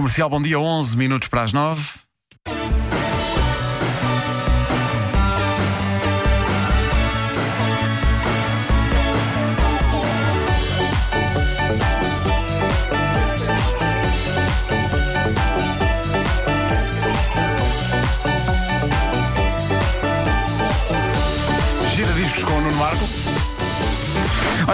Comercial, 0.00 0.30
bom 0.30 0.40
dia, 0.40 0.58
11 0.58 0.96
minutos 0.96 1.28
para 1.28 1.42
as 1.42 1.52
9. 1.52 2.09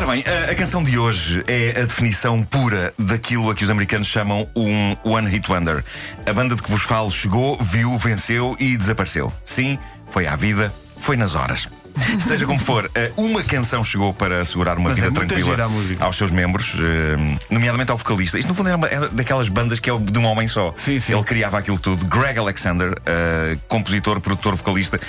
Ora 0.07 0.15
bem, 0.15 0.25
a, 0.25 0.53
a 0.53 0.55
canção 0.55 0.85
de 0.85 0.97
hoje 0.97 1.43
é 1.49 1.81
a 1.81 1.85
definição 1.85 2.41
pura 2.41 2.95
daquilo 2.97 3.51
a 3.51 3.55
que 3.57 3.65
os 3.65 3.71
americanos 3.71 4.07
chamam 4.07 4.49
um 4.55 4.97
One 5.03 5.29
Hit 5.29 5.51
Wonder. 5.51 5.83
A 6.25 6.33
banda 6.33 6.55
de 6.55 6.63
que 6.63 6.71
vos 6.71 6.83
falo 6.83 7.11
chegou, 7.11 7.59
viu, 7.61 7.99
venceu 7.99 8.55
e 8.61 8.77
desapareceu. 8.77 9.33
Sim, 9.45 9.77
foi 10.07 10.29
à 10.29 10.37
vida, 10.37 10.73
foi 10.99 11.17
nas 11.17 11.35
horas. 11.35 11.69
Seja 12.21 12.47
como 12.47 12.61
for, 12.61 12.89
eh, 12.95 13.11
uma 13.17 13.43
canção 13.43 13.83
chegou 13.83 14.13
para 14.13 14.43
assegurar 14.43 14.77
uma 14.77 14.91
Mas 14.91 14.99
vida 14.99 15.09
é 15.09 15.11
tranquila 15.11 15.57
aos 15.99 16.15
seus 16.17 16.31
membros, 16.31 16.75
eh, 16.79 17.39
nomeadamente 17.51 17.91
ao 17.91 17.97
vocalista. 17.97 18.39
Isto, 18.39 18.49
no 18.49 18.55
fundo, 18.55 18.69
era, 18.69 18.77
uma- 18.77 18.87
era 18.87 19.09
daquelas 19.09 19.49
bandas 19.49 19.81
que 19.81 19.91
é 19.91 19.99
de 19.99 20.19
um 20.19 20.25
homem 20.27 20.47
só. 20.47 20.73
Sim, 20.77 21.01
sim. 21.01 21.15
Ele 21.15 21.25
criava 21.25 21.59
aquilo 21.59 21.79
tudo. 21.79 22.05
Greg 22.05 22.39
Alexander, 22.39 22.95
eh, 23.07 23.57
compositor, 23.67 24.21
produtor, 24.21 24.55
vocalista. 24.55 25.01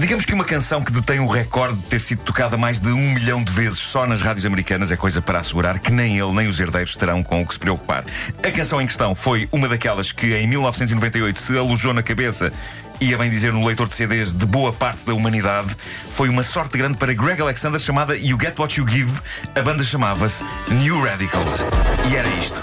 Digamos 0.00 0.24
que 0.24 0.32
uma 0.32 0.46
canção 0.46 0.82
que 0.82 0.90
detém 0.90 1.20
o 1.20 1.26
recorde 1.26 1.76
de 1.76 1.82
ter 1.82 2.00
sido 2.00 2.22
tocada 2.22 2.56
mais 2.56 2.80
de 2.80 2.88
um 2.88 3.12
milhão 3.12 3.44
de 3.44 3.52
vezes 3.52 3.78
só 3.78 4.06
nas 4.06 4.22
rádios 4.22 4.46
americanas 4.46 4.90
é 4.90 4.96
coisa 4.96 5.20
para 5.20 5.40
assegurar 5.40 5.78
que 5.78 5.92
nem 5.92 6.18
ele 6.18 6.32
nem 6.32 6.48
os 6.48 6.58
herdeiros 6.58 6.96
terão 6.96 7.22
com 7.22 7.42
o 7.42 7.46
que 7.46 7.52
se 7.52 7.60
preocupar. 7.60 8.06
A 8.42 8.50
canção 8.50 8.80
em 8.80 8.86
questão 8.86 9.14
foi 9.14 9.46
uma 9.52 9.68
daquelas 9.68 10.10
que 10.10 10.34
em 10.34 10.46
1998 10.46 11.38
se 11.38 11.54
alojou 11.54 11.92
na 11.92 12.02
cabeça 12.02 12.50
e 12.98 13.12
a 13.12 13.18
bem 13.18 13.28
dizer 13.28 13.52
no 13.52 13.62
leitor 13.62 13.88
de 13.88 13.94
CDs 13.94 14.32
de 14.32 14.46
boa 14.46 14.72
parte 14.72 15.04
da 15.04 15.12
humanidade. 15.12 15.76
Foi 16.14 16.30
uma 16.30 16.42
sorte 16.42 16.78
grande 16.78 16.96
para 16.96 17.12
Greg 17.12 17.42
Alexander 17.42 17.78
chamada 17.78 18.16
You 18.16 18.38
Get 18.40 18.58
What 18.58 18.80
You 18.80 18.88
Give. 18.88 19.20
A 19.54 19.60
banda 19.60 19.84
chamava-se 19.84 20.42
New 20.70 20.98
Radicals. 21.04 21.62
E 22.10 22.16
era 22.16 22.28
isto. 22.42 22.62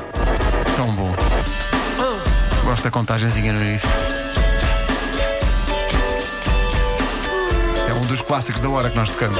Tão 0.76 0.92
bom. 0.96 1.16
Gosto 2.64 2.84
da 2.84 2.90
contagenzinha 2.90 3.54
no 3.54 3.62
início. 3.62 4.17
Dos 8.18 8.26
clássicos 8.26 8.62
da 8.62 8.70
hora 8.70 8.90
que 8.90 8.96
nós 8.96 9.10
tocamos. 9.10 9.38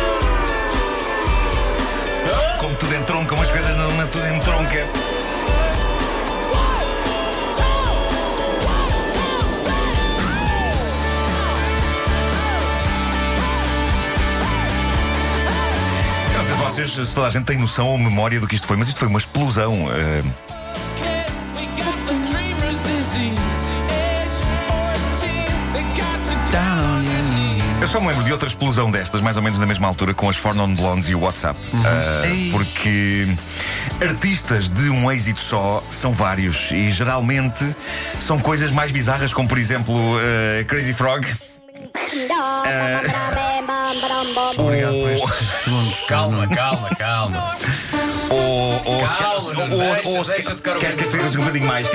Como 2.60 2.76
tudo 2.76 2.96
entronca, 2.96 3.34
umas 3.34 3.50
coisas 3.50 3.76
não, 3.76 3.90
não 3.90 4.08
tudo 4.08 4.26
entronca. 4.28 4.88
Não 16.36 16.44
sei 16.44 16.54
se 16.54 16.62
vocês, 16.62 17.08
se 17.08 17.16
toda 17.16 17.28
a 17.28 17.30
gente 17.32 17.46
tem 17.46 17.58
noção 17.58 17.88
ou 17.88 17.98
memória 17.98 18.40
do 18.40 18.48
que 18.48 18.56
isto 18.56 18.68
foi, 18.68 18.78
mas 18.78 18.88
isto 18.88 19.00
foi 19.00 19.08
uma 19.08 19.20
explosão. 19.20 19.88
eh, 19.92 20.24
Eu 27.88 27.92
só 27.92 28.02
me 28.02 28.08
lembro 28.10 28.26
de 28.26 28.34
outra 28.34 28.50
explosão 28.50 28.92
destas, 28.92 29.22
mais 29.22 29.38
ou 29.38 29.42
menos 29.44 29.58
na 29.60 29.66
mesma 29.66 29.88
altura, 29.88 30.14
com 30.14 30.28
as 30.28 30.36
Four 30.36 30.54
Non 30.54 30.74
Blondes 30.76 31.08
e 31.08 31.16
o 31.16 31.22
WhatsApp. 31.22 31.58
Ah, 31.86 32.28
Ei. 32.28 32.50
porque 32.52 33.26
artistas 34.02 34.70
de 34.70 34.90
um 34.90 35.10
êxito 35.10 35.40
só 35.40 35.82
são 35.90 36.12
vários 36.12 36.70
e 36.72 36.90
geralmente 36.90 37.64
são 38.20 38.40
coisas 38.40 38.72
mais 38.72 38.92
bizarras, 38.92 39.34
como 39.34 39.48
por 39.48 39.58
exemplo 39.58 39.96
ah, 40.20 40.66
Crazy 40.66 40.94
Frog. 40.94 41.26
Obrigado 44.58 44.92
por 44.94 45.12
estes 45.12 45.48
segundos. 45.64 46.00
Calma, 46.10 46.48
calma, 46.50 46.90
calma. 47.00 47.56
Ou, 48.30 48.82
ou, 48.84 49.04
Calma, 49.06 49.42
quer- 49.46 49.54
Nuno, 49.70 49.76
ou- 49.86 49.94
deixa- 49.94 50.10
ou 50.10 50.24
se 50.26 50.32
deixa 50.32 50.50
quer- 50.50 50.56
tocar 50.56 50.76
o 50.76 50.80
queres 50.82 50.96
que 50.96 51.04
coisa. 51.04 51.18
esteja 51.18 51.40
um 51.40 51.42
bocadinho 51.44 51.66
mais? 51.68 51.88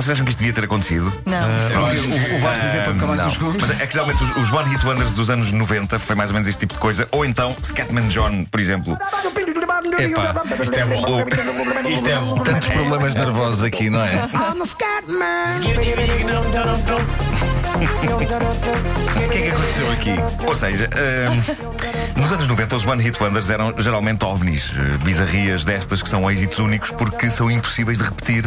Vocês 0.00 0.12
acham 0.12 0.24
que 0.24 0.30
isto 0.30 0.38
devia 0.38 0.54
ter 0.54 0.64
acontecido? 0.64 1.12
Não. 1.26 1.38
Acho- 1.86 2.08
O, 2.08 2.36
o 2.36 2.40
Vasco 2.40 2.64
dizer 2.66 2.84
para 2.84 2.92
ficar 2.94 3.06
mais 3.06 3.20
uns 3.26 3.32
segundos. 3.34 3.68
Mas 3.68 3.80
é 3.80 3.86
que 3.86 3.92
geralmente 3.92 4.22
os, 4.24 4.36
os 4.38 4.52
One 4.52 4.70
Hit 4.70 4.86
Wonders 4.86 5.12
dos 5.12 5.28
anos 5.30 5.52
90 5.52 5.98
foi 5.98 6.16
mais 6.16 6.30
ou 6.30 6.34
menos 6.34 6.48
este 6.48 6.60
tipo 6.60 6.72
de 6.74 6.80
coisa. 6.80 7.06
Ou 7.12 7.24
então 7.24 7.54
Scatman 7.62 8.08
John, 8.08 8.44
por 8.50 8.60
exemplo. 8.60 8.96
Epá, 9.98 10.42
isto 10.62 10.78
é 10.78 10.84
bom. 10.86 11.04
Isto 11.90 12.08
é 12.08 12.16
bom. 12.18 12.38
Tantos 12.42 12.68
problemas 12.68 13.14
nervosos 13.14 13.62
aqui, 13.62 13.90
não 13.90 14.00
é? 14.02 14.28
O 17.80 19.28
que 19.30 19.38
é 19.38 19.42
que 19.42 19.48
aconteceu 19.48 19.92
aqui? 19.92 20.14
Ou 20.46 20.54
seja, 20.54 20.90
hum, 20.94 22.20
nos 22.20 22.30
anos 22.30 22.46
90 22.46 22.76
os 22.76 22.84
One 22.84 23.02
Hit 23.02 23.22
Wonders 23.22 23.48
eram 23.48 23.72
geralmente 23.78 24.22
ovnis, 24.22 24.70
eh, 24.76 24.98
bizarrias 25.02 25.64
destas 25.64 26.02
que 26.02 26.08
são 26.08 26.30
êxitos 26.30 26.58
únicos 26.58 26.90
porque 26.90 27.30
são 27.30 27.50
impossíveis 27.50 27.96
de 27.96 28.04
repetir 28.04 28.44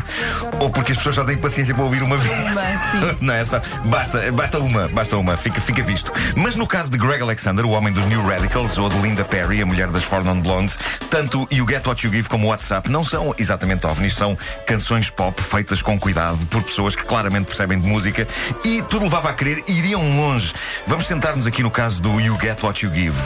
ou 0.60 0.70
porque 0.70 0.92
as 0.92 0.98
pessoas 1.00 1.16
só 1.16 1.24
têm 1.24 1.36
paciência 1.38 1.74
para 1.74 1.84
ouvir 1.84 2.04
uma 2.04 2.16
vez. 2.16 2.54
Sim. 2.92 3.18
Não 3.26 3.34
é 3.34 3.44
só. 3.44 3.60
Basta, 3.86 4.32
basta 4.32 4.60
uma, 4.60 4.88
basta 4.90 5.18
uma, 5.18 5.36
fica, 5.36 5.60
fica 5.60 5.82
visto. 5.82 6.14
Mas 6.36 6.56
no 6.56 6.68
caso 6.68 6.92
de 6.92 6.98
Greg 7.00 7.24
Alexander, 7.24 7.66
o 7.66 7.72
homem 7.72 7.92
dos 7.92 8.06
New 8.06 8.22
Radicals, 8.28 8.78
ou 8.78 8.88
de 8.88 8.98
Linda 9.00 9.24
Perry, 9.24 9.64
a 9.64 9.66
mulher 9.66 9.88
das 9.88 10.04
Four 10.04 10.24
Non 10.24 10.42
Blondes, 10.42 10.78
tanto 11.10 11.48
You 11.52 11.66
Get 11.68 11.88
What 11.88 12.06
You 12.06 12.14
Give 12.14 12.30
como 12.30 12.46
o 12.46 12.50
WhatsApp 12.52 12.88
não 12.88 13.04
são 13.04 13.34
exatamente 13.40 13.88
ovnis, 13.88 14.14
são 14.14 14.38
canções 14.68 15.10
pop 15.10 15.42
feitas 15.42 15.82
com 15.82 16.00
cuidado 16.00 16.38
por 16.48 16.62
pessoas 16.62 16.96
que 16.96 17.04
claramente 17.04 17.48
percebem 17.48 17.80
de 17.80 17.88
música 17.88 18.28
e 18.64 18.82
tudo 18.84 19.06
levava 19.06 19.23
a 19.30 19.34
crer 19.34 19.64
iriam 19.68 20.02
longe. 20.18 20.54
Vamos 20.88 21.08
centrar-nos 21.08 21.48
aqui 21.48 21.64
no 21.64 21.72
caso 21.72 22.02
do 22.02 22.20
You 22.20 22.38
Get 22.40 22.62
What 22.64 22.86
You 22.86 22.94
Give. 22.94 23.18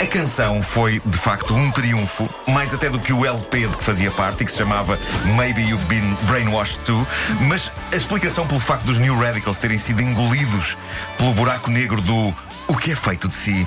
A 0.00 0.06
canção 0.06 0.60
foi, 0.62 1.00
de 1.04 1.18
facto, 1.18 1.54
um 1.54 1.70
triunfo, 1.70 2.28
mais 2.48 2.74
até 2.74 2.90
do 2.90 2.98
que 2.98 3.12
o 3.12 3.24
LP 3.24 3.66
de 3.68 3.76
que 3.76 3.84
fazia 3.84 4.10
parte 4.10 4.42
e 4.42 4.44
que 4.46 4.52
se 4.52 4.58
chamava 4.58 4.98
Maybe 5.36 5.62
You've 5.62 5.84
Been 5.86 6.16
Brainwashed 6.22 6.78
Too, 6.84 7.06
mas 7.42 7.70
a 7.92 7.96
explicação 7.96 8.46
pelo 8.46 8.60
facto 8.60 8.84
dos 8.84 8.98
New 8.98 9.18
Radicals 9.18 9.58
terem 9.58 9.78
sido 9.78 10.00
engolidos 10.02 10.76
pelo 11.18 11.32
buraco 11.34 11.70
negro 11.70 12.00
do 12.00 12.34
o 12.68 12.76
que 12.76 12.92
é 12.92 12.96
feito 12.96 13.28
de 13.28 13.34
si 13.34 13.66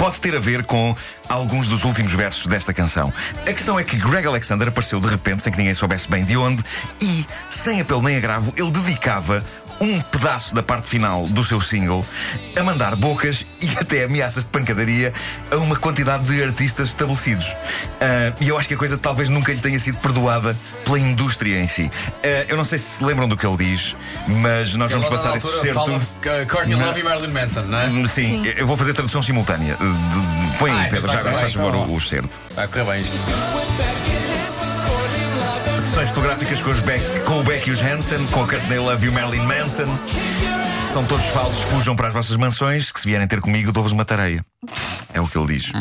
pode 0.00 0.18
ter 0.18 0.34
a 0.34 0.38
ver 0.38 0.64
com 0.64 0.96
alguns 1.28 1.68
dos 1.68 1.84
últimos 1.84 2.14
versos 2.14 2.46
desta 2.46 2.72
canção. 2.72 3.12
A 3.46 3.52
questão 3.52 3.78
é 3.78 3.84
que 3.84 3.96
Greg 3.96 4.26
Alexander 4.26 4.68
apareceu 4.68 4.98
de 4.98 5.06
repente, 5.06 5.42
sem 5.42 5.52
que 5.52 5.58
ninguém 5.58 5.74
soubesse 5.74 6.08
bem 6.08 6.24
de 6.24 6.38
onde, 6.38 6.64
e, 7.02 7.26
sem 7.50 7.82
apelo 7.82 8.00
nem 8.00 8.16
agravo, 8.16 8.50
ele 8.56 8.70
dedicava 8.70 9.44
um 9.80 10.00
pedaço 10.00 10.54
da 10.54 10.62
parte 10.62 10.88
final 10.88 11.26
do 11.28 11.42
seu 11.42 11.60
single 11.60 12.04
a 12.54 12.62
mandar 12.62 12.94
bocas 12.96 13.46
e 13.62 13.68
até 13.78 14.04
ameaças 14.04 14.44
de 14.44 14.50
pancadaria 14.50 15.12
a 15.50 15.56
uma 15.56 15.74
quantidade 15.76 16.24
de 16.24 16.42
artistas 16.42 16.88
estabelecidos. 16.88 17.54
Ah, 18.00 18.32
e 18.40 18.48
eu 18.48 18.58
acho 18.58 18.68
que 18.68 18.74
a 18.74 18.76
coisa 18.76 18.98
talvez 18.98 19.28
nunca 19.28 19.52
lhe 19.52 19.60
tenha 19.60 19.78
sido 19.78 19.96
perdoada 19.98 20.56
pela 20.84 20.98
indústria 20.98 21.58
em 21.60 21.66
si. 21.68 21.90
Ah, 22.22 22.46
eu 22.48 22.56
não 22.56 22.64
sei 22.64 22.78
se 22.78 22.90
se 22.90 23.04
lembram 23.04 23.28
do 23.28 23.36
que 23.36 23.46
ele 23.46 23.56
diz, 23.56 23.96
mas 24.26 24.74
nós 24.74 24.90
vamos 24.92 25.08
passar 25.08 25.36
esse 25.36 25.46
certo. 25.60 25.98
de 25.98 26.46
Courtney. 26.46 26.74
Love 26.74 27.00
e 27.00 27.02
Marilyn 27.02 27.32
Manson, 27.32 27.62
não 27.62 27.78
é? 27.78 27.86
Hum, 27.86 28.06
Sim, 28.06 28.44
eu 28.56 28.66
vou 28.66 28.76
fazer 28.76 28.92
tradução 28.92 29.22
simultânea. 29.22 29.76
Põe 30.58 30.70
Ah, 30.72 30.74
aí, 30.80 30.86
então 30.86 31.00
Pedro, 31.00 31.12
já 31.12 31.18
agora 31.20 31.34
se 31.34 31.40
faz 31.40 31.54
favor 31.54 31.74
o, 31.74 31.94
o 31.94 32.00
certo. 32.00 32.28
Vai 32.54 32.68
correr 32.68 32.84
bem. 32.84 33.04
Sessões 36.00 36.08
fotográficas 36.08 36.62
com, 36.62 36.70
os 36.70 36.80
Beck, 36.80 37.20
com 37.26 37.40
o 37.40 37.42
Beck 37.42 37.68
e 37.68 37.72
os 37.72 37.82
Hansen, 37.82 38.26
com 38.28 38.42
a 38.42 38.48
Courtney 38.48 38.78
Love 38.78 39.06
e 39.06 39.10
o 39.10 39.12
Marilyn 39.12 39.42
Manson. 39.42 39.84
São 40.94 41.04
todos 41.04 41.26
falsos, 41.26 41.62
fujam 41.64 41.94
para 41.94 42.08
as 42.08 42.14
vossas 42.14 42.38
mansões, 42.38 42.90
que 42.90 43.00
se 43.00 43.06
vierem 43.06 43.28
ter 43.28 43.38
comigo, 43.38 43.70
dou-vos 43.70 43.92
uma 43.92 44.04
tareia. 44.04 44.42
É 45.14 45.20
o 45.20 45.26
que 45.26 45.38
ele 45.38 45.46
diz. 45.54 45.72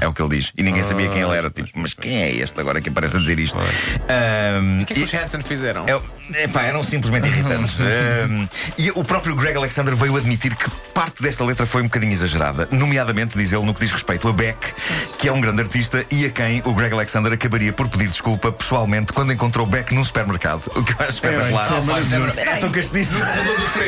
É 0.00 0.08
o 0.08 0.12
que 0.14 0.22
ele 0.22 0.36
diz. 0.36 0.52
E 0.56 0.62
ninguém 0.62 0.82
sabia 0.82 1.08
quem 1.10 1.20
ele 1.20 1.36
era. 1.36 1.50
Tipo, 1.50 1.68
mas 1.74 1.92
quem 1.92 2.16
é 2.22 2.32
este 2.34 2.58
agora 2.58 2.80
que 2.80 2.88
aparece 2.88 3.16
a 3.16 3.20
dizer 3.20 3.38
isto? 3.38 3.58
Ahm, 3.58 4.82
O 4.82 4.86
que 4.86 4.92
é 4.92 4.96
que 4.96 5.00
e- 5.02 5.04
os 5.04 5.12
Hanson 5.14 5.40
fizeram? 5.42 5.84
é, 5.86 6.44
epá, 6.44 6.62
eram 6.62 6.82
simplesmente 6.82 7.28
irritantes. 7.28 7.74
Um, 7.82 8.48
e 8.78 8.90
o 8.92 9.02
próprio 9.04 9.34
Greg 9.34 9.56
Alexander 9.56 9.94
veio 9.96 10.16
admitir 10.16 10.54
que 10.54 10.70
parte 10.94 11.22
desta 11.22 11.44
letra 11.44 11.66
foi 11.66 11.82
um 11.82 11.86
bocadinho 11.86 12.12
exagerada, 12.12 12.68
nomeadamente, 12.70 13.36
diz 13.36 13.52
ele, 13.52 13.64
no 13.64 13.74
que 13.74 13.80
diz 13.80 13.90
respeito 13.90 14.28
a 14.28 14.32
Beck, 14.32 14.58
que 15.18 15.28
é 15.28 15.32
um 15.32 15.40
grande 15.40 15.62
artista 15.62 16.04
e 16.10 16.26
a 16.26 16.30
quem 16.30 16.62
o 16.64 16.72
Greg 16.74 16.94
Alexander 16.94 17.32
acabaria 17.32 17.72
por 17.72 17.88
pedir 17.88 18.08
desculpa 18.08 18.52
pessoalmente 18.52 19.12
quando 19.12 19.32
encontrou 19.32 19.66
Beck 19.66 19.92
num 19.94 20.04
supermercado. 20.04 20.62
O 20.76 20.82
que 20.84 20.92
eu 20.92 20.96
acho 21.00 21.10
espetacular. 21.16 21.66
é 21.66 21.80
Pá, 21.80 22.00
isso 22.00 22.14
é 22.14 22.18
verdade. 22.18 22.40
É 22.48 22.56
tão 22.58 22.70
castiço. 22.70 23.14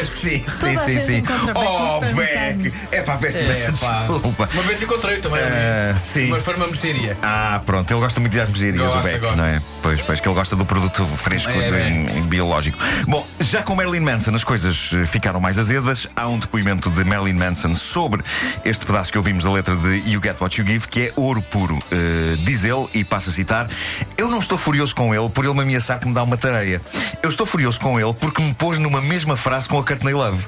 Sim, 0.05 0.44
sim, 0.49 0.76
sim, 0.76 0.99
sim. 0.99 1.25
Oh. 1.55 2.00
Beck! 2.14 2.73
É 2.90 3.02
pá, 3.02 3.17
peço 3.17 3.38
É, 3.38 3.44
imensa 3.44 3.73
desculpa. 3.73 4.34
Desculpa. 4.35 4.49
Uma 4.53 4.63
vez 4.63 4.83
encontrei 4.83 5.19
também. 5.19 5.41
Ah, 5.41 5.95
sim. 6.05 6.27
Mas 6.29 6.43
foi 6.43 6.55
numa 6.55 6.67
mercearia. 6.67 7.17
Ah, 7.23 7.61
pronto, 7.65 7.91
ele 7.91 8.01
gosta 8.01 8.21
muito 8.21 8.33
de 8.33 8.39
meserias, 8.53 8.93
o 8.95 9.01
Beck, 9.01 9.21
gosta. 9.21 9.37
não 9.37 9.45
é? 9.45 9.61
Pois, 9.83 10.01
pois, 10.01 10.21
que 10.21 10.29
ele 10.29 10.35
gosta 10.35 10.57
do 10.57 10.65
produto 10.65 11.05
fresco 11.07 11.51
É, 11.51 11.71
de- 11.71 11.77
é. 11.77 11.89
em- 11.89 12.19
em 12.19 12.23
biológico. 12.23 12.79
Bom, 13.07 13.27
já 13.41 13.63
com 13.63 13.75
Marilyn 13.75 14.01
Manson 14.01 14.35
as 14.35 14.45
coisas 14.45 14.91
eh, 14.93 15.07
ficaram 15.07 15.41
mais 15.41 15.59
azedas. 15.59 16.07
Há 16.17 16.27
um 16.29 16.39
depoimento 16.39 16.91
de 16.91 17.05
Marilyn 17.05 17.35
Manson 17.39 17.75
sobre 17.75 18.23
este 18.65 18.85
pedaço 18.87 19.13
que 19.13 19.19
ouvimos 19.19 19.45
da 19.45 19.53
letra 19.53 19.77
de 19.77 20.03
You 20.11 20.21
Get 20.23 20.37
What 20.41 20.61
You 20.61 20.67
Give, 20.67 20.87
que 20.89 21.03
é 21.03 21.13
ouro 21.17 21.43
puro. 21.43 21.79
Eh, 21.91 22.37
diz 22.41 22.65
ele, 22.65 22.87
e 22.95 23.05
passo 23.05 23.31
a 23.31 23.33
citar: 23.33 23.69
Eu 24.17 24.29
não 24.29 24.39
estou 24.39 24.59
furioso 24.59 24.95
com 24.95 25.15
ele 25.15 25.29
por 25.29 25.45
ele 25.45 25.55
me 25.55 25.61
ameaçar 25.61 25.99
que 25.99 26.09
me 26.09 26.15
dá 26.15 26.23
uma 26.23 26.37
tareia. 26.37 26.81
Eu 27.23 27.29
estou 27.29 27.47
furioso 27.47 27.79
com 27.81 27.99
ele 28.01 28.13
porque 28.15 28.43
me 28.43 28.55
pôs 28.55 28.79
numa 28.79 29.01
mesma 29.01 29.37
frase 29.37 29.69
com 29.69 29.79
a 29.79 29.85
Courtney 29.85 30.15
Love. 30.15 30.45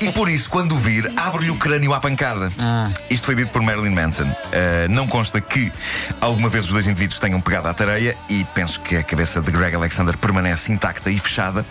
E 0.00 0.10
por 0.12 0.28
isso, 0.28 0.48
quando 0.48 0.74
o 0.74 0.78
vir, 0.78 1.10
abre-lhe 1.16 1.50
o 1.50 1.56
crânio 1.56 1.92
à 1.92 2.00
pancada. 2.00 2.50
Isto 3.12 3.26
foi 3.26 3.34
dito 3.34 3.50
por 3.50 3.60
Marilyn 3.60 3.90
Manson. 3.90 4.24
Uh, 4.24 4.88
não 4.88 5.06
consta 5.06 5.38
que 5.38 5.70
alguma 6.18 6.48
vez 6.48 6.64
os 6.64 6.72
dois 6.72 6.88
indivíduos 6.88 7.18
tenham 7.20 7.42
pegado 7.42 7.68
à 7.68 7.74
tareia 7.74 8.16
e 8.26 8.42
penso 8.54 8.80
que 8.80 8.96
a 8.96 9.02
cabeça 9.02 9.38
de 9.42 9.50
Greg 9.50 9.76
Alexander 9.76 10.16
permanece 10.16 10.72
intacta 10.72 11.10
e 11.10 11.18
fechada. 11.18 11.62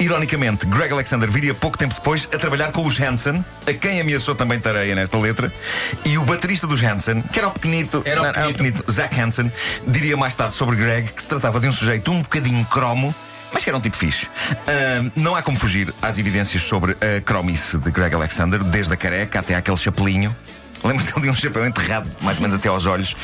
Ironicamente, 0.00 0.66
Greg 0.66 0.92
Alexander 0.92 1.30
viria 1.30 1.54
pouco 1.54 1.78
tempo 1.78 1.94
depois 1.94 2.28
a 2.34 2.36
trabalhar 2.38 2.72
com 2.72 2.84
os 2.84 3.00
Hanson, 3.00 3.44
a 3.64 3.72
quem 3.72 4.00
ameaçou 4.00 4.34
também 4.34 4.58
tareia 4.58 4.92
nesta 4.96 5.16
letra, 5.16 5.52
e 6.04 6.18
o 6.18 6.24
baterista 6.24 6.66
dos 6.66 6.82
Hanson, 6.82 7.22
que 7.22 7.38
era 7.38 7.46
o 7.46 7.52
pequenito, 7.52 8.02
Era 8.04 8.20
o 8.20 8.24
pequenito. 8.24 8.52
pequenito 8.58 8.92
Zach 8.92 9.20
Hanson, 9.20 9.50
diria 9.86 10.16
mais 10.16 10.34
tarde 10.34 10.56
sobre 10.56 10.74
Greg 10.74 11.12
que 11.12 11.22
se 11.22 11.28
tratava 11.28 11.60
de 11.60 11.68
um 11.68 11.72
sujeito 11.72 12.10
um 12.10 12.22
bocadinho 12.22 12.64
cromo. 12.64 13.14
Mas 13.50 13.64
que 13.64 13.70
era 13.70 13.78
um 13.78 13.80
tipo 13.80 13.96
fixe. 13.96 14.28
Ah, 14.66 15.10
não 15.16 15.34
há 15.34 15.40
como 15.40 15.58
fugir 15.58 15.94
às 16.02 16.18
evidências 16.18 16.62
sobre 16.62 16.92
a 16.92 17.20
cromice 17.22 17.78
de 17.78 17.90
Greg 17.90 18.14
Alexander, 18.14 18.62
desde 18.62 18.92
a 18.92 18.96
careca 18.96 19.40
até 19.40 19.54
aquele 19.54 19.76
chapelinho. 19.78 20.36
Lembro-me 20.84 21.10
dele 21.10 21.20
de 21.22 21.30
um 21.30 21.34
chapéu 21.34 21.66
enterrado, 21.66 22.08
mais 22.20 22.38
ou 22.38 22.42
menos 22.42 22.56
até 22.56 22.68
aos 22.68 22.86
olhos, 22.86 23.16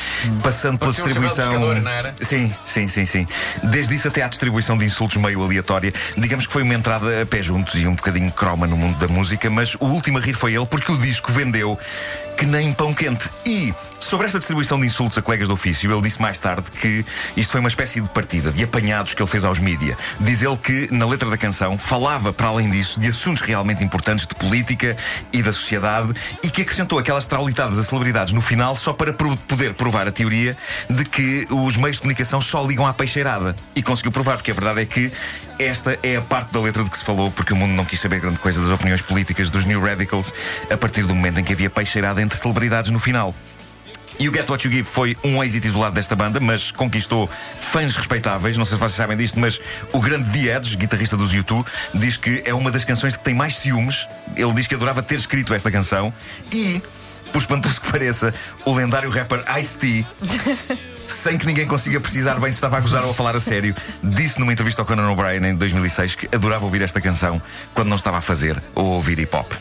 passando 0.43 0.77
pela 0.77 0.91
Parecia 0.91 1.05
um 1.05 1.07
chapéu 1.07 1.21
de 1.21 1.27
distribuição. 1.27 1.51
pescador, 1.51 1.81
não 1.81 1.91
era? 1.91 2.15
Sim, 2.21 2.53
sim, 2.65 2.87
sim, 2.87 3.05
sim. 3.05 3.27
Desde 3.63 3.95
isso 3.95 4.07
até 4.07 4.23
à 4.23 4.27
distribuição 4.27 4.77
de 4.77 4.85
insultos 4.85 5.17
meio 5.17 5.41
aleatória. 5.43 5.93
Digamos 6.17 6.45
que 6.47 6.53
foi 6.53 6.63
uma 6.63 6.73
entrada 6.73 7.21
a 7.21 7.25
pé 7.25 7.41
juntos 7.41 7.75
e 7.75 7.87
um 7.87 7.95
bocadinho 7.95 8.31
croma 8.31 8.67
no 8.67 8.75
mundo 8.77 8.97
da 8.97 9.07
música, 9.07 9.49
mas 9.49 9.75
o 9.75 9.85
último 9.85 10.17
a 10.17 10.21
rir 10.21 10.33
foi 10.33 10.53
ele 10.53 10.65
porque 10.65 10.91
o 10.91 10.97
disco 10.97 11.31
vendeu 11.31 11.79
que 12.37 12.45
nem 12.45 12.73
pão 12.73 12.93
quente. 12.93 13.29
E 13.45 13.73
sobre 14.05 14.27
esta 14.27 14.37
distribuição 14.37 14.79
de 14.79 14.85
insultos 14.85 15.17
a 15.17 15.21
colegas 15.21 15.47
do 15.47 15.53
ofício, 15.55 15.91
ele 15.91 16.01
disse 16.01 16.21
mais 16.21 16.39
tarde 16.39 16.69
que 16.69 17.03
isto 17.35 17.51
foi 17.51 17.59
uma 17.59 17.69
espécie 17.69 17.99
de 17.99 18.07
partida, 18.09 18.51
de 18.51 18.63
apanhados 18.63 19.13
que 19.13 19.21
ele 19.21 19.29
fez 19.29 19.43
aos 19.43 19.59
mídia. 19.59 19.97
Diz 20.19 20.41
ele 20.41 20.57
que 20.57 20.87
na 20.91 21.07
letra 21.07 21.29
da 21.29 21.37
canção 21.37 21.77
falava, 21.77 22.31
para 22.31 22.47
além 22.47 22.69
disso, 22.69 22.99
de 22.99 23.07
assuntos 23.07 23.41
realmente 23.41 23.83
importantes 23.83 24.27
de 24.27 24.35
política 24.35 24.95
e 25.33 25.41
da 25.41 25.51
sociedade 25.51 26.13
e 26.43 26.49
que 26.49 26.61
acrescentou 26.61 26.99
aquelas 26.99 27.25
traulitadas 27.25 27.79
a 27.79 27.83
celebridades 27.83 28.31
no 28.31 28.41
final 28.41 28.75
só 28.75 28.93
para 28.93 29.11
poder 29.11 29.73
provar 29.73 30.07
a 30.07 30.11
teoria 30.11 30.55
de 30.89 31.03
que 31.03 31.47
os 31.49 31.75
meios 31.75 31.97
de 31.97 32.01
comunicação 32.01 32.39
só 32.39 32.65
ligam 32.65 32.85
à 32.85 32.93
peixeirada. 32.93 33.55
E 33.75 33.81
conseguiu 33.81 34.11
provar, 34.11 34.37
porque 34.37 34.51
a 34.51 34.53
verdade 34.53 34.81
é 34.81 34.85
que 34.85 35.11
esta 35.57 35.97
é 36.03 36.17
a 36.17 36.21
parte 36.21 36.53
da 36.53 36.59
letra 36.61 36.83
de 36.83 36.89
que 36.89 36.97
se 36.97 37.03
falou, 37.03 37.31
porque 37.31 37.53
o 37.53 37.55
mundo 37.55 37.73
não 37.73 37.85
quis 37.85 37.99
saber 37.99 38.19
grande 38.19 38.37
coisa 38.37 38.61
das 38.61 38.69
opiniões 38.69 39.01
políticas 39.01 39.49
dos 39.49 39.65
New 39.65 39.81
Radicals 39.81 40.31
a 40.69 40.77
partir 40.77 41.03
do 41.03 41.15
momento 41.15 41.39
em 41.39 41.43
que 41.43 41.53
havia 41.53 41.69
peixeirada 41.69 42.21
entre 42.21 42.37
celebridades 42.37 42.91
no 42.91 42.99
final. 42.99 43.33
E 44.17 44.29
o 44.29 44.33
Get 44.33 44.49
What 44.49 44.65
You 44.65 44.71
Give 44.71 44.83
foi 44.83 45.17
um 45.23 45.43
êxito 45.43 45.67
isolado 45.67 45.95
desta 45.95 46.15
banda, 46.15 46.39
mas 46.39 46.71
conquistou 46.71 47.29
fãs 47.59 47.95
respeitáveis. 47.95 48.57
Não 48.57 48.63
sei 48.63 48.75
se 48.75 48.79
vocês 48.79 48.95
sabem 48.95 49.17
disto, 49.17 49.39
mas 49.39 49.59
o 49.91 49.99
grande 49.99 50.49
Edge, 50.49 50.77
guitarrista 50.77 51.17
dos 51.17 51.33
U2, 51.33 51.65
diz 51.93 52.15
que 52.15 52.41
é 52.45 52.53
uma 52.53 52.71
das 52.71 52.85
canções 52.85 53.17
que 53.17 53.23
tem 53.23 53.33
mais 53.33 53.57
ciúmes. 53.57 54.07
Ele 54.35 54.53
diz 54.53 54.67
que 54.67 54.75
adorava 54.75 55.03
ter 55.03 55.15
escrito 55.15 55.53
esta 55.53 55.69
canção. 55.69 56.13
E, 56.51 56.81
por 57.31 57.39
espantoso 57.39 57.81
que 57.81 57.91
pareça, 57.91 58.33
o 58.65 58.73
lendário 58.73 59.09
rapper 59.09 59.43
Ice-T. 59.59 60.05
Sem 61.07 61.37
que 61.37 61.45
ninguém 61.45 61.67
consiga 61.67 61.99
precisar 61.99 62.39
bem 62.39 62.51
se 62.51 62.57
estava 62.57 62.77
a 62.77 62.79
gozar 62.79 63.03
ou 63.03 63.11
a 63.11 63.13
falar 63.13 63.35
a 63.35 63.39
sério, 63.39 63.75
disse 64.01 64.39
numa 64.39 64.51
entrevista 64.51 64.81
ao 64.81 64.85
Conan 64.85 65.09
O'Brien 65.11 65.51
em 65.51 65.55
2006 65.55 66.15
que 66.15 66.35
adorava 66.35 66.65
ouvir 66.65 66.81
esta 66.81 66.99
canção 66.99 67.41
quando 67.75 67.89
não 67.89 67.95
estava 67.95 68.17
a 68.17 68.21
fazer 68.21 68.61
ou 68.73 68.85
a 68.85 68.95
ouvir 68.95 69.19
hip 69.19 69.35
hop. 69.35 69.53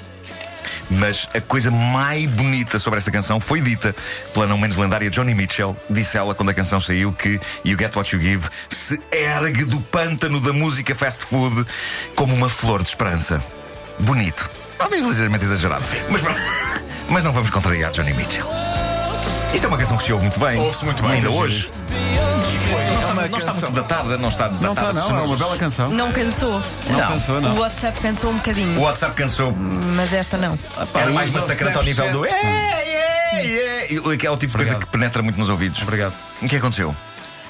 Mas 0.91 1.29
a 1.35 1.41
coisa 1.41 1.71
mais 1.71 2.31
bonita 2.31 2.79
sobre 2.79 2.99
esta 2.99 3.11
canção 3.11 3.41
foi 3.41 3.61
dita 3.61 3.95
pela 4.33 4.47
não 4.47 4.59
menos 4.59 4.77
lendária 4.77 5.11
Johnny 5.11 5.35
Mitchell. 5.35 5.77
Disse 5.89 6.17
ela 6.17 6.35
quando 6.35 6.51
a 6.51 6.55
canção 6.55 6.81
saiu 6.81 7.13
que 7.13 7.41
You 7.65 7.79
Get 7.79 7.95
What 7.97 8.15
You 8.15 8.23
Give 8.23 8.49
se 8.69 9.01
ergue 9.11 9.65
do 9.65 9.81
pântano 9.81 10.41
da 10.41 10.53
música 10.53 10.95
fast 10.95 11.25
food 11.25 11.67
como 12.15 12.35
uma 12.35 12.49
flor 12.49 12.83
de 12.83 12.89
esperança. 12.89 13.43
Bonito. 14.01 14.51
Talvez 14.79 15.05
ligeiramente 15.05 15.45
exagerado. 15.45 15.85
Mas. 16.11 16.23
Mas 17.09 17.23
não 17.23 17.33
vamos 17.33 17.51
contrariar 17.51 17.91
Johnny 17.93 18.15
Mitchell. 18.15 18.47
Isto 19.53 19.67
é 19.67 19.69
uma 19.69 19.79
canção 19.79 19.97
que 19.97 20.05
se 20.05 20.13
ouve 20.13 20.25
muito 20.25 20.41
bem. 20.41 20.59
Ouve-se 20.59 20.85
muito 20.85 21.03
bem. 21.03 21.13
Ainda 21.13 21.31
Muito 21.31 21.71
Não 22.71 22.79
está, 23.01 23.29
não 23.29 23.39
está 23.39 23.53
muito 23.53 23.73
datada, 23.73 24.17
não 24.19 24.29
está 24.29 24.49
Não 24.49 24.75
datada. 24.75 24.91
está, 24.91 25.09
não, 25.13 25.19
é 25.19 25.23
uma 25.23 25.37
bela 25.37 25.57
canção. 25.59 25.89
Não 25.91 26.13
cansou. 26.13 26.63
Não, 26.89 26.99
Não. 26.99 27.09
cansou, 27.09 27.37
O 27.37 27.41
não. 27.41 27.59
WhatsApp 27.59 28.01
cansou 28.01 28.31
um 28.31 28.37
bocadinho, 28.37 28.79
O 28.79 28.83
WhatsApp 28.83 29.15
cansou. 29.15 29.55
mas 29.95 30.13
esta 30.13 30.37
não. 30.37 30.59
Era 30.95 31.11
mais 31.11 31.31
o 31.31 31.33
massacrante 31.35 31.77
ao 31.77 31.83
nível 31.85 32.11
do. 32.13 32.25
É, 32.27 32.31
é, 32.31 33.95
é. 33.95 34.17
Que 34.17 34.27
é 34.27 34.31
o 34.31 34.37
tipo 34.37 34.53
de 34.53 34.57
coisa 34.57 34.75
que 34.77 34.87
penetra 34.87 35.23
muito 35.23 35.39
nos 35.39 35.49
ouvidos. 35.49 35.83
Obrigado. 35.83 36.15
O 36.43 36.49
que 36.49 36.57
aconteceu? 36.57 36.95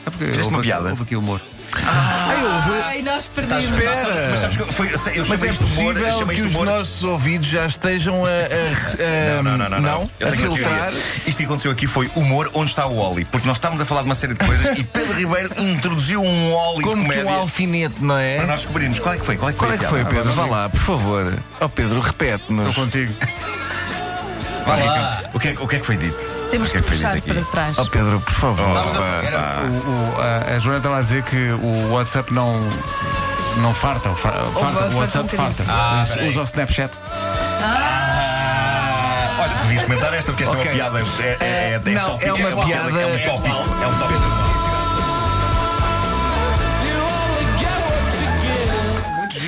É 0.06 0.10
porque 0.10 0.24
Fizeste 0.24 0.42
houve 0.44 0.54
uma 0.56 0.62
piada? 0.62 0.90
Houve 0.90 1.02
aqui 1.02 1.16
humor. 1.16 1.40
Ai, 1.86 3.02
nós 3.02 3.26
perdemos. 3.26 3.64
Espera! 3.64 4.28
Mas 4.30 4.40
sabes 4.40 4.56
que 4.56 4.72
foi, 4.72 4.86
eu 4.86 4.92
Mas 4.92 5.38
chamei 5.38 5.48
é 5.48 5.52
isto 5.52 5.64
de 5.64 5.72
humor. 5.72 5.84
eu 5.84 5.94
possível 6.00 6.18
chamei 6.18 6.36
que 6.36 6.42
isto 6.42 6.50
de 6.50 6.56
os 6.56 6.62
humor. 6.62 6.66
nossos 6.66 7.02
ouvidos 7.04 7.48
já 7.48 7.66
estejam 7.66 8.24
a, 8.24 8.28
a- 8.28 9.38
a- 9.38 9.42
Não, 9.42 9.56
não, 9.58 9.68
não, 9.68 9.80
não. 9.80 10.10
Eu 10.20 10.28
a 10.28 10.30
tenho 10.30 10.46
uma 10.46 10.54
filtrar. 10.54 10.80
teoria. 10.90 11.02
Isto 11.26 11.38
que 11.38 11.44
aconteceu 11.44 11.70
aqui 11.72 11.86
foi 11.86 12.10
humor 12.14 12.50
onde 12.54 12.70
está 12.70 12.86
o 12.86 12.96
Oli. 12.96 13.24
Porque 13.24 13.46
nós 13.46 13.56
estávamos 13.56 13.80
a 13.80 13.84
falar 13.84 14.02
de 14.02 14.08
uma 14.08 14.14
série 14.14 14.34
de 14.34 14.44
coisas 14.44 14.78
e 14.78 14.84
Pedro 14.84 15.12
Ribeiro 15.14 15.50
introduziu 15.58 16.22
um 16.22 16.52
Oli 16.54 16.78
de 16.78 16.84
Como 16.84 16.96
que 17.02 17.08
comédia 17.08 17.24
um 17.26 17.34
alfinete, 17.40 17.96
não 18.00 18.18
é? 18.18 18.36
para 18.36 18.46
nós 18.46 18.60
descobrirmos. 18.60 18.98
Qual 18.98 19.14
é 19.14 19.18
que 19.18 19.24
foi? 19.24 19.36
Qual 19.36 19.50
é 19.50 19.52
que 19.52 19.58
Qual 19.58 19.68
foi? 19.68 19.76
é 19.76 19.78
que 19.78 19.86
foi? 19.86 20.04
Pedro? 20.04 20.32
Vá 20.32 20.46
lá, 20.46 20.68
por 20.68 20.80
favor. 20.80 21.32
Ó 21.60 21.68
Pedro, 21.68 21.98
Estou 21.98 22.10
repete-nos. 22.12 22.74
contigo. 22.74 23.12
Ricardo. 24.64 25.28
O 25.34 25.38
que, 25.40 25.48
é, 25.48 25.52
o 25.58 25.68
que 25.68 25.76
é 25.76 25.78
que 25.80 25.86
foi 25.86 25.96
dito? 25.96 26.24
Temos 26.50 26.68
O 26.68 26.72
que 26.72 26.78
é 26.78 26.82
foi 26.82 26.96
puxar 26.96 27.14
dito 27.14 27.24
para 27.28 27.40
aqui? 27.40 27.50
trás. 27.50 27.78
Ó 27.78 27.84
Pedro, 27.86 28.20
por 28.20 28.32
favor. 28.34 28.76
A 28.78 28.82
pá. 28.84 29.22
era- 29.22 29.60
O- 29.62 30.16
o- 30.16 30.20
a, 30.20 30.56
a 30.56 30.58
Joana 30.58 30.78
estava 30.78 30.98
a 30.98 31.00
dizer 31.00 31.22
que 31.24 31.50
o 31.52 31.92
WhatsApp 31.92 32.32
não. 32.32 32.60
Não 33.58 33.72
farta, 33.72 34.08
o, 34.10 34.16
fa- 34.16 34.32
farta, 34.32 34.50
farta 34.50 34.88
o 34.94 34.98
WhatsApp 34.98 35.28
bocadinho. 35.30 35.54
farta. 35.54 35.64
Ah, 35.72 36.02
Usa- 36.02 36.14
peraí. 36.14 36.28
Usa 36.30 36.40
o 36.40 36.44
Snapchat. 36.44 36.98
Ah, 37.62 39.36
olha, 39.40 39.54
devias 39.62 39.82
comentar 39.84 40.12
esta 40.14 40.32
porque 40.32 40.44
esta 40.44 40.56
Ok. 40.56 40.66
é 40.66 40.74
uma 40.74 40.90
piada. 40.90 40.98
É, 41.20 41.22
é, 41.22 41.36
é, 41.40 41.74
Eh, 41.74 41.80
não, 41.90 42.18
é 42.20 42.32
uma 42.32 42.48
uma 42.54 42.64
piada- 42.66 42.90
É 43.00 43.06
um 43.06 43.36
tópico. 43.36 43.56
É 43.82 43.86
um 43.86 43.94
tópico. 43.98 44.33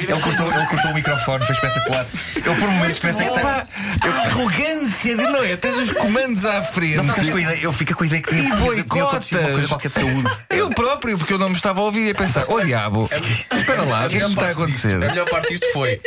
Ele 0.08 0.20
cortou, 0.20 0.52
ele 0.52 0.66
cortou 0.66 0.90
o 0.90 0.94
microfone, 0.94 1.44
foi 1.46 1.54
espetacular. 1.54 2.06
Eu 2.36 2.54
por 2.56 2.68
momentos 2.70 2.98
pensei 2.98 3.26
que 3.26 3.34
tem- 3.34 3.42
Pá, 3.42 3.66
a 4.02 4.26
arrogância 4.28 5.16
de 5.16 5.22
não 5.24 5.42
é? 5.44 5.56
Tens 5.56 5.76
os 5.76 5.92
comandos 5.92 6.44
à 6.44 6.62
frente. 6.62 6.96
Não 6.96 7.04
ficas 7.04 7.30
com 7.30 7.36
a 7.36 7.40
ideia, 7.40 7.58
eu 7.62 7.72
fico 7.72 7.94
com 7.94 8.04
a 8.04 8.06
ideia 8.06 8.22
que 8.22 8.28
tinha, 8.28 8.42
E 8.42 8.46
tinha, 8.56 8.84
tinha 8.84 9.04
acontecido 9.04 9.40
uma 9.40 9.50
coisa 9.50 9.68
qualquer 9.68 9.88
de 9.88 9.94
saúde. 9.94 10.30
Eu 10.50 10.70
próprio, 10.70 11.18
porque 11.18 11.32
eu 11.32 11.38
não 11.38 11.48
me 11.48 11.56
estava 11.56 11.80
a 11.80 11.84
ouvir 11.84 12.06
e 12.06 12.10
a 12.10 12.14
pensar, 12.14 12.44
oh 12.48 12.60
diabo, 12.60 13.08
espera 13.52 13.82
lá, 13.82 14.06
o 14.06 14.08
que 14.08 14.16
é 14.16 14.20
que 14.20 14.24
me 14.26 14.30
está 14.32 14.46
a 14.46 14.50
acontecer? 14.50 14.96
A 14.96 15.08
melhor 15.08 15.28
parte 15.28 15.48
disto 15.48 15.66
foi. 15.72 16.00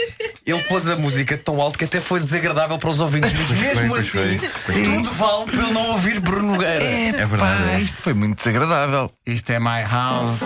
Ele 0.45 0.63
pôs 0.63 0.87
a 0.89 0.95
música 0.95 1.37
tão 1.37 1.59
alto 1.61 1.77
que 1.77 1.85
até 1.85 1.99
foi 2.01 2.19
desagradável 2.19 2.77
para 2.77 2.89
os 2.89 2.99
ouvintes. 2.99 3.31
Mas 3.33 3.49
mesmo 3.59 3.95
assim, 3.95 4.39
tudo 4.73 5.11
vale 5.11 5.45
para 5.51 5.63
ele 5.63 5.73
não 5.73 5.91
ouvir 5.91 6.19
Bruno 6.19 6.53
Nogueira. 6.53 6.83
É, 6.83 7.11
verdade, 7.25 7.63
pá, 7.63 7.71
é. 7.73 7.79
isto 7.81 8.01
foi 8.01 8.13
muito 8.13 8.37
desagradável. 8.37 9.11
Isto 9.25 9.51
é 9.51 9.59
my 9.59 9.83
house. 9.89 10.39